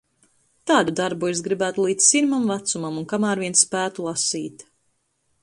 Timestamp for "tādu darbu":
0.69-1.29